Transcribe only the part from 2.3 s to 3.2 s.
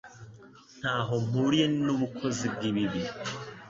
bw’ibibi